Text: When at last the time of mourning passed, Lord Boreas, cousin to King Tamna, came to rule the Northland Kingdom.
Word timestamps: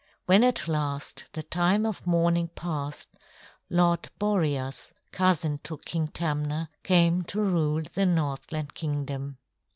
When 0.25 0.43
at 0.43 0.67
last 0.67 1.25
the 1.33 1.43
time 1.43 1.85
of 1.85 2.07
mourning 2.07 2.47
passed, 2.47 3.07
Lord 3.69 4.09
Boreas, 4.17 4.93
cousin 5.11 5.59
to 5.59 5.77
King 5.77 6.07
Tamna, 6.07 6.69
came 6.81 7.23
to 7.25 7.39
rule 7.39 7.83
the 7.93 8.07
Northland 8.07 8.73
Kingdom. 8.73 9.37